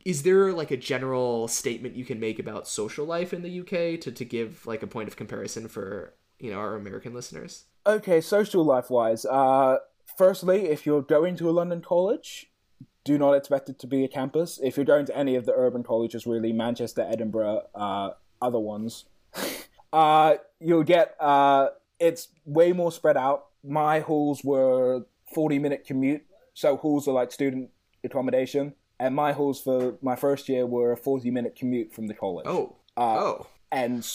[0.04, 4.00] is there like a general statement you can make about social life in the UK
[4.00, 7.64] to to give like a point of comparison for you know our American listeners?
[7.86, 9.78] Okay, social life wise, uh,
[10.16, 12.51] firstly, if you're going to a London college,
[13.05, 14.61] do not expect it to be a campus.
[14.62, 19.07] If you're going to any of the urban colleges, really, Manchester, Edinburgh, uh, other ones,
[19.92, 23.46] uh, you'll get, uh, it's way more spread out.
[23.64, 26.22] My halls were 40 minute commute,
[26.55, 27.70] so halls are like student
[28.05, 32.14] accommodation, and my halls for my first year were a 40 minute commute from the
[32.14, 34.07] college Oh, Uh, oh, and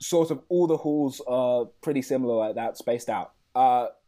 [0.00, 3.32] sort of all the halls are pretty similar like that, spaced out.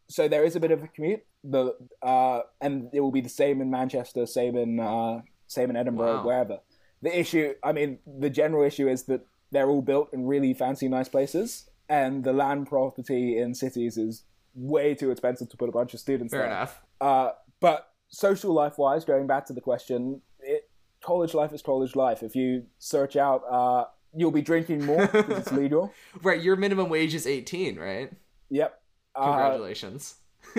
[0.09, 1.25] So there is a bit of a commute.
[1.45, 5.77] The uh, and it will be the same in Manchester, same in uh, same in
[5.77, 6.25] Edinburgh, Wow.
[6.27, 6.59] wherever.
[7.03, 9.21] The issue, I mean, the general issue is that
[9.53, 14.25] they're all built in really fancy, nice places, and the land property in cities is
[14.55, 16.51] way too expensive to put a bunch of students fair there.
[16.51, 16.81] enough.
[17.01, 20.69] Uh, but social life wise, going back to the question, it,
[21.03, 22.23] college life is college life.
[22.23, 25.93] If you search out, uh, you'll be drinking more because it's legal.
[26.23, 28.11] Right, your minimum wage is 18, right?
[28.51, 28.81] Yep.
[29.17, 30.17] Uh, Congratulations.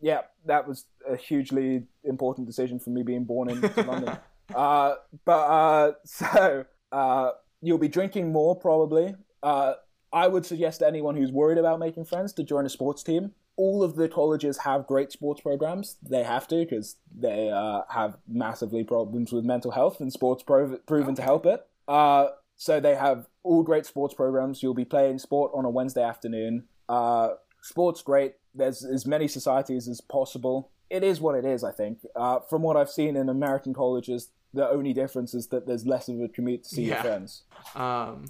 [0.00, 4.18] yeah, that was a hugely important decision for me being born into London.
[4.54, 7.30] Uh, but uh, so uh,
[7.60, 9.14] you'll be drinking more probably.
[9.42, 9.74] Uh,
[10.12, 13.32] I would suggest to anyone who's worried about making friends to join a sports team.
[13.56, 15.96] All of the colleges have great sports programs.
[16.02, 20.84] They have to because they uh, have massively problems with mental health, and sports prov-
[20.86, 21.66] proven to help it.
[21.86, 24.62] Uh, so they have all great sports programs.
[24.62, 26.64] You'll be playing sport on a Wednesday afternoon.
[26.90, 28.34] Uh, sports great.
[28.54, 30.70] There's as many societies as possible.
[30.90, 32.00] It is what it is, I think.
[32.16, 36.08] Uh, from what I've seen in American colleges, the only difference is that there's less
[36.08, 37.44] of a commute to see your friends.
[37.76, 38.24] um,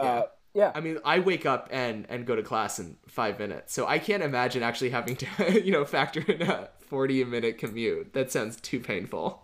[0.00, 0.06] yeah.
[0.06, 0.22] Uh,
[0.54, 3.86] yeah, I mean, I wake up and and go to class in five minutes, so
[3.86, 5.26] I can't imagine actually having to,
[5.62, 8.14] you know, factor in a forty minute commute.
[8.14, 9.42] That sounds too painful.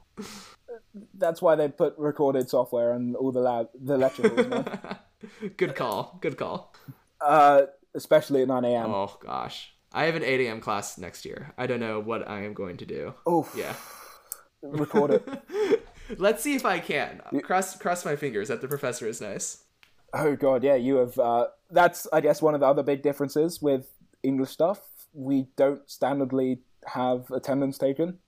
[1.12, 4.96] that's why they put recorded software in all the lab, the lecture halls.
[5.58, 6.16] Good call.
[6.22, 6.74] Good call.
[7.20, 8.90] Uh, especially at 9 a.m.
[8.90, 10.60] Oh gosh, I have an eight a.m.
[10.60, 11.52] class next year.
[11.58, 13.14] I don't know what I am going to do.
[13.26, 13.74] Oh Yeah.
[14.62, 15.84] record it.
[16.18, 17.20] Let's see if I can.
[17.42, 19.64] Cross cross my fingers that the professor is nice.
[20.12, 21.18] Oh god, yeah, you have.
[21.18, 23.86] Uh, that's I guess one of the other big differences with
[24.22, 24.80] English stuff.
[25.14, 28.18] We don't standardly have attendance taken,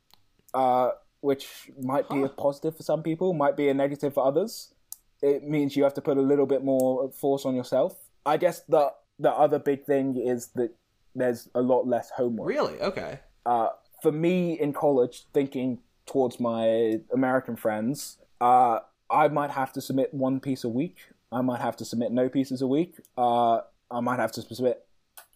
[0.55, 4.72] uh, which might be a positive for some people, might be a negative for others.
[5.22, 7.96] It means you have to put a little bit more force on yourself.
[8.27, 10.70] I guess the the other big thing is that
[11.14, 12.48] there's a lot less homework.
[12.48, 12.81] Really?
[12.81, 13.20] Okay.
[13.46, 13.68] uh,
[14.03, 20.12] for me in college, thinking towards my American friends, uh, I might have to submit
[20.12, 20.96] one piece a week.
[21.33, 22.96] I might have to submit no pieces a week.
[23.16, 24.85] Uh, I might have to submit.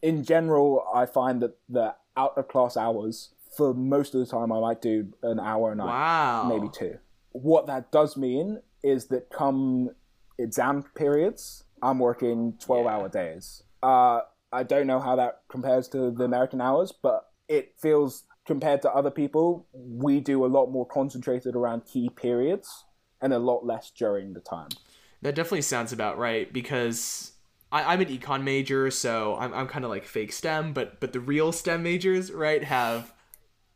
[0.03, 4.53] In general, I find that the out of class hours, for most of the time,
[4.53, 6.49] I might do an hour a night, Wow.
[6.49, 6.99] maybe two.
[7.33, 9.91] What that does mean is that come
[10.39, 12.91] exam periods, I'm working 12 Yeah.
[12.97, 13.63] hour days.
[13.83, 14.21] Uh,
[14.53, 18.91] I don't know how that compares to the American hours, but it feels compared to
[18.93, 22.85] other people, we do a lot more concentrated around key periods
[23.21, 24.71] and a lot less during the time.
[25.21, 27.33] That definitely sounds about right because
[27.71, 31.13] I, I'm an econ major, so I'm, I'm kind of like fake STEM, but but
[31.13, 33.13] the real STEM majors, right, have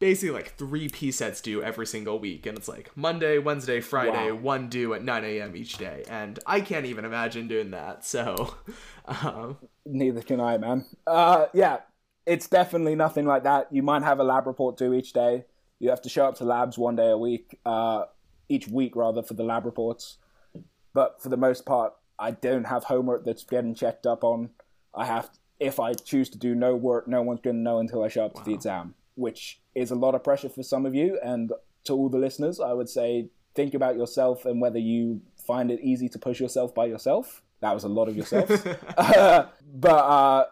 [0.02, 4.32] basically like three P sets due every single week, and it's like Monday, Wednesday, Friday,
[4.32, 4.38] Wow.
[4.38, 5.54] one due at 9 a.m.
[5.54, 8.04] each day, and I can't even imagine doing that.
[8.04, 8.56] So,
[9.06, 10.86] um, Neither can I, man.
[11.06, 11.82] Uh, yeah,
[12.26, 13.68] it's definitely nothing like that.
[13.70, 15.44] You might have a lab report due each day.
[15.78, 18.06] You have to show up to labs one day a week, uh,
[18.48, 20.18] each week rather, for the lab reports.
[20.92, 24.50] But for the most part, I don't have homework that's getting checked up on.
[24.96, 28.02] I have, if I choose to do no work, no one's going to know until
[28.02, 28.42] I show up wow.
[28.42, 31.18] to the exam, which is a lot of pressure for some of you.
[31.22, 31.52] And
[31.85, 35.80] to all the listeners, I would say think about yourself and whether you find it
[35.80, 37.42] easy to push yourself by yourself.
[37.61, 38.50] That was a lot of yourself.
[38.98, 40.44] uh, but uh,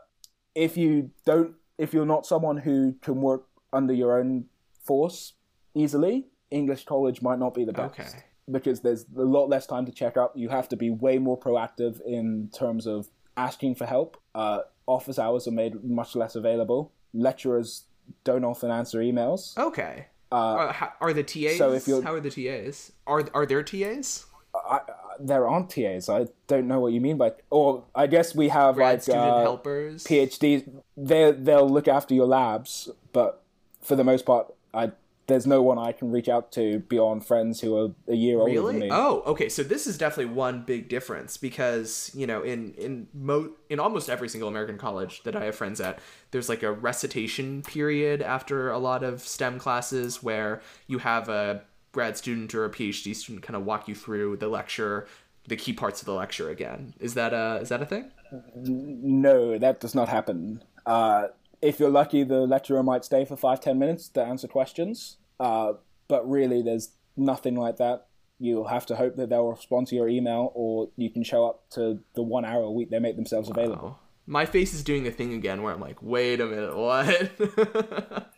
[0.54, 4.46] if you don't, if you're not someone who can work under your own
[4.84, 5.34] force
[5.74, 7.98] easily, English college might not be the best.
[7.98, 8.08] Okay.
[8.50, 10.36] Because there's a lot less time to check up.
[10.36, 14.20] You have to be way more proactive in terms of asking for help.
[14.34, 16.92] Uh, office hours are made much less available.
[17.12, 17.84] Lecturers
[18.24, 19.56] don't often answer emails.
[19.56, 20.06] Okay.
[20.32, 21.58] Uh, are, are, the TAs?
[21.58, 22.92] So if you're, how are the TAs?
[23.06, 24.26] Are are there TAs?
[24.54, 24.80] I,
[25.18, 26.08] there aren't TAs.
[26.08, 27.32] I don't know what you mean by.
[27.50, 30.68] Or I guess we have Grad like student uh, helpers, PhDs.
[30.96, 33.42] They they'll look after your labs, but
[33.82, 34.92] for the most part, I
[35.30, 38.52] there's no one I can reach out to beyond friends who are a year older
[38.52, 38.72] really?
[38.72, 38.88] than me.
[38.90, 39.48] Oh, okay.
[39.48, 44.10] So this is definitely one big difference because you know in in mo in almost
[44.10, 46.00] every single American college that I have friends at,
[46.32, 51.62] there's like a recitation period after a lot of STEM classes where you have a
[51.92, 55.06] grad student or a PhD student kind of walk you through the lecture,
[55.48, 56.94] the key parts of the lecture again.
[57.00, 58.10] Is that a is that a thing?
[58.54, 60.62] No, that does not happen.
[60.86, 61.28] Uh,
[61.62, 65.18] if you're lucky, the lecturer might stay for five ten minutes to answer questions.
[65.40, 65.72] Uh,
[66.06, 68.06] but really, there's nothing like that.
[68.38, 71.68] You'll have to hope that they'll respond to your email, or you can show up
[71.70, 73.98] to the one hour a week they make themselves available.
[74.26, 77.32] My face is doing the thing again where I'm like, wait a minute, what?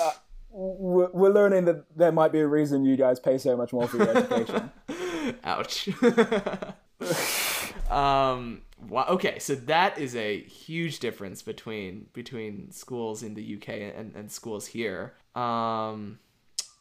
[0.00, 0.12] uh,
[0.52, 3.96] we're learning that there might be a reason you guys pay so much more for
[3.96, 4.70] your education.
[5.44, 5.88] Ouch.
[7.90, 8.62] um.
[8.88, 9.06] Wow.
[9.10, 9.38] Okay.
[9.38, 14.66] So that is a huge difference between between schools in the UK and, and schools
[14.66, 15.14] here.
[15.34, 16.18] Um.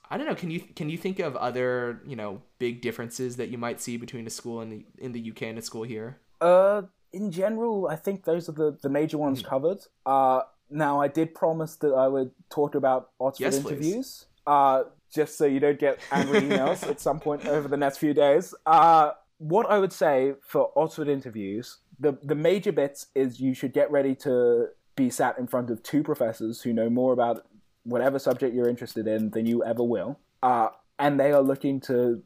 [0.10, 0.36] I don't know.
[0.36, 3.96] Can you can you think of other you know big differences that you might see
[3.96, 6.18] between a school in the in the UK and a school here?
[6.42, 6.82] Uh,
[7.14, 9.46] in general, I think those are the the major ones mm.
[9.46, 9.80] covered.
[10.06, 14.84] Uh, now, I did promise that I would talk about Oxford yes, interviews, uh,
[15.14, 18.56] just so you don't get angry emails at some point over the next few days.
[18.66, 23.74] Uh, what I would say for Oxford interviews, the, the major bits is you should
[23.74, 27.46] get ready to be sat in front of two professors who know more about
[27.84, 30.20] whatever subject you're interested in than you ever will.
[30.44, 32.22] Uh, and they are looking to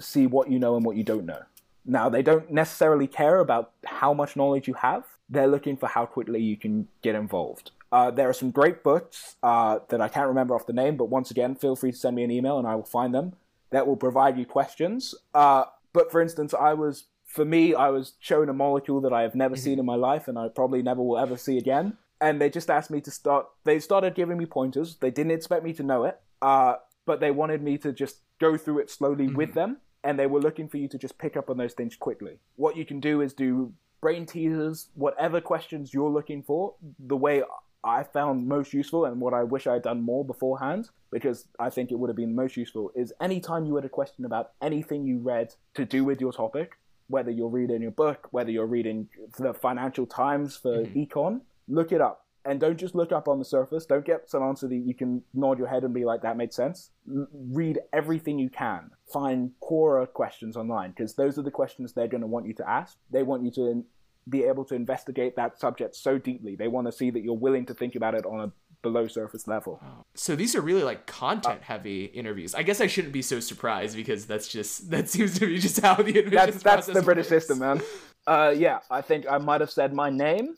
[0.00, 1.42] see what you know and what you don't know.
[1.84, 6.06] Now, they don't necessarily care about how much knowledge you have, they're looking for how
[6.06, 7.70] quickly you can get involved.
[7.92, 11.06] Uh, there are some great books uh, that I can't remember off the name, but
[11.06, 13.34] once again, feel free to send me an email and I will find them
[13.70, 15.14] that will provide you questions.
[15.34, 19.22] Uh, but for instance, I was, for me, I was shown a molecule that I
[19.22, 19.64] have never mm-hmm.
[19.64, 21.96] seen in my life and I probably never will ever see again.
[22.20, 24.96] And they just asked me to start, they started giving me pointers.
[24.96, 26.74] They didn't expect me to know it, uh,
[27.06, 29.36] but they wanted me to just go through it slowly mm-hmm.
[29.36, 29.78] with them.
[30.04, 32.38] And they were looking for you to just pick up on those things quickly.
[32.56, 37.42] What you can do is do brain teasers, whatever questions you're looking for, the way
[37.84, 41.70] I found most useful and what I wish I had done more beforehand, because I
[41.70, 45.06] think it would have been most useful, is anytime you had a question about anything
[45.06, 46.78] you read to do with your topic,
[47.08, 50.98] whether you're reading your book, whether you're reading the Financial Times for mm-hmm.
[51.00, 52.26] econ, look it up.
[52.42, 53.84] And don't just look up on the surface.
[53.84, 56.54] Don't get some answer that you can nod your head and be like, that made
[56.54, 56.90] sense.
[57.14, 58.90] L- read everything you can.
[59.12, 62.68] Find Quora questions online because those are the questions they're going to want you to
[62.68, 62.96] ask.
[63.10, 63.84] They want you to
[64.28, 66.56] be able to investigate that subject so deeply.
[66.56, 68.52] They want to see that you're willing to think about it on a
[68.82, 69.82] below surface level.
[70.14, 72.54] So these are really like content heavy interviews.
[72.54, 75.80] I guess I shouldn't be so surprised because that's just that seems to be just
[75.80, 77.82] how the admissions That's that's the British system, man.
[78.26, 80.56] Uh, yeah, I think I might have said my name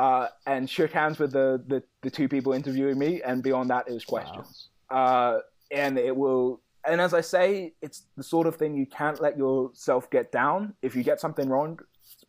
[0.00, 3.86] uh, and shook hands with the, the, the two people interviewing me, and beyond that,
[3.86, 4.68] it was questions.
[4.90, 4.96] Wow.
[4.96, 6.62] Uh, and it will.
[6.86, 10.72] And as I say, it's the sort of thing you can't let yourself get down.
[10.80, 11.78] If you get something wrong,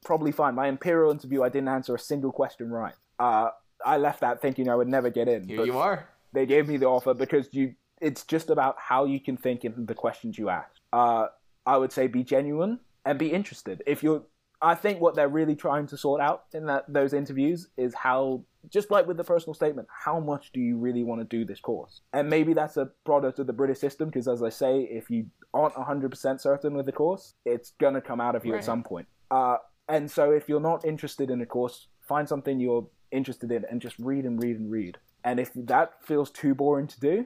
[0.03, 0.53] probably fine.
[0.53, 2.93] My Imperial interview, I didn't answer a single question right.
[3.17, 3.51] Uh,
[3.86, 5.47] I left that thinking I would never get in.
[5.47, 6.10] Here you are.
[6.34, 7.75] They gave me the offer because you.
[8.01, 10.75] It's just about how you can think in the questions you ask.
[10.91, 11.27] Uh,
[11.65, 13.81] I would say be genuine and be interested.
[13.86, 14.23] If you're,
[14.62, 18.43] I think what they're really trying to sort out in that those interviews is how,
[18.69, 21.59] just like with the personal statement, how much do you really want to do this
[21.59, 22.01] course?
[22.14, 25.26] And maybe that's a product of the British system because, as I say, if you
[25.53, 28.59] aren't 100% certain with the course, it's gonna come out of you right.
[28.59, 29.07] at some point.
[29.32, 29.57] Uh,
[29.89, 33.82] and so if you're not interested in a course, find something you're interested in and
[33.82, 34.97] just read and read and read.
[35.24, 37.26] And if that feels too boring to do,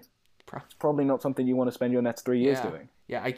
[0.53, 2.69] it's probably not something you want to spend your next three years yeah.
[2.69, 2.89] doing.
[3.07, 3.35] Yeah, I,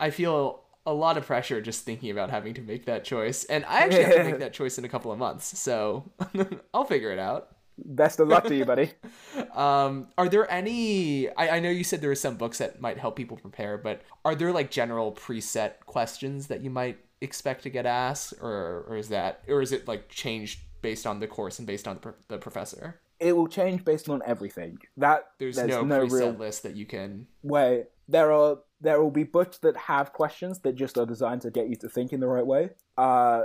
[0.00, 3.44] I feel a lot of pressure just thinking about having to make that choice.
[3.44, 5.58] And I actually have to make that choice in a couple of months.
[5.58, 6.10] So
[6.74, 7.56] I'll figure it out.
[7.76, 8.90] Best of luck to you, buddy.
[9.54, 11.28] um, are there any?
[11.30, 14.02] I, I know you said there are some books that might help people prepare, but
[14.24, 18.96] are there like general preset questions that you might expect to get asked, or or
[18.96, 22.00] is that or is it like changed based on the course and based on the,
[22.00, 23.00] pro- the professor.
[23.20, 24.78] It will change based on everything.
[24.96, 27.26] That There's, there's, no, no, preset real list that you can.
[27.42, 31.50] Wait, There are there will be books that have questions that just are designed to
[31.50, 32.70] get you to think in the right way.
[32.96, 33.42] Uh,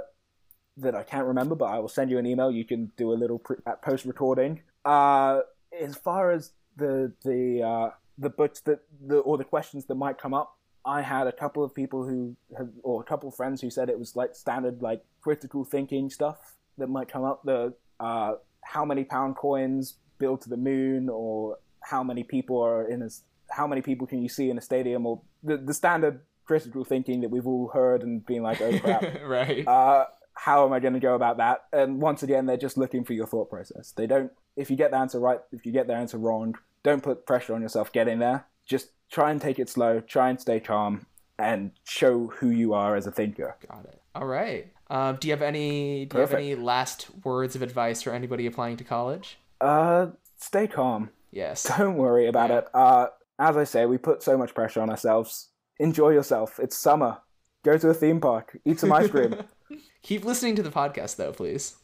[0.77, 2.51] that I can't remember, but I will send you an email.
[2.51, 4.61] You can do a little pre- post recording.
[4.83, 5.41] Uh,
[5.79, 10.17] as far as the the uh, the books that the or the questions that might
[10.17, 13.61] come up, I had a couple of people who have, or a couple of friends
[13.61, 17.43] who said it was like standard like critical thinking stuff that might come up.
[17.43, 22.87] The uh, how many pound coins build to the moon, or how many people are
[22.89, 23.09] in a
[23.55, 27.21] how many people can you see in a stadium, or the the standard critical thinking
[27.21, 29.03] that we've all heard and been like, oh crap.
[29.25, 29.65] right.
[29.67, 31.65] uh, how am I going to go about that?
[31.71, 33.91] And once again, they're just looking for your thought process.
[33.91, 34.31] They don't.
[34.55, 37.53] If you get the answer right, if you get the answer wrong, don't put pressure
[37.55, 37.91] on yourself.
[37.93, 38.45] Get in there.
[38.65, 39.99] Just try and take it slow.
[39.99, 41.05] Try and stay calm,
[41.37, 43.55] and show who you are as a thinker.
[43.69, 44.01] Got it.
[44.15, 44.71] All right.
[44.89, 48.45] Um, do you have any do you have any last words of advice for anybody
[48.45, 49.37] applying to college?
[49.61, 51.09] Uh, stay calm.
[51.31, 51.63] Yes.
[51.77, 52.57] Don't worry about Yeah.
[52.59, 52.67] it.
[52.73, 53.07] Uh,
[53.39, 55.49] as I say, we put so much pressure on ourselves.
[55.79, 56.59] Enjoy yourself.
[56.59, 57.17] It's summer.
[57.63, 58.57] Go to a theme park.
[58.65, 59.35] Eat some ice cream.
[60.03, 61.75] Keep listening to the podcast though, please.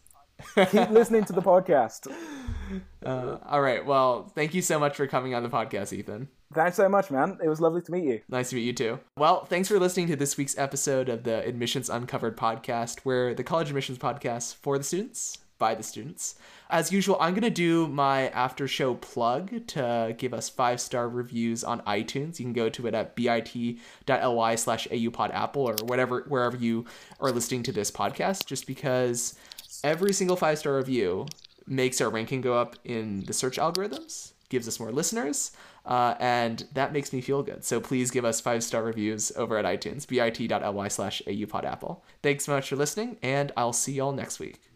[0.56, 2.12] Keep listening to the podcast.
[3.06, 3.86] Uh, all right.
[3.86, 6.30] Well, thank you so much for coming on the podcast, Ethan.
[6.54, 7.38] Thanks so much, man.
[7.44, 8.22] It was lovely to meet you.
[8.28, 9.00] Nice to meet you too.
[9.18, 13.44] Well, thanks for listening to this week's episode of the Admissions Uncovered podcast, where the
[13.44, 16.36] college admissions podcast for the students by the students.
[16.70, 21.08] As usual, I'm going to do my after show plug to give us five star
[21.10, 22.40] reviews on iTunes.
[22.40, 26.86] You can go to it at bit.ly slash aupodapple or whatever, wherever you
[27.20, 29.38] are listening to this podcast, just because
[29.84, 31.28] every single five star review
[31.68, 35.52] makes our ranking go up in the search algorithms, gives us more listeners,
[35.86, 37.64] uh, and that makes me feel good.
[37.64, 42.02] So please give us five star reviews over at iTunes, bit.ly slash aupodapple.
[42.22, 44.69] Thanks so much for listening, and I'll see y'all next week.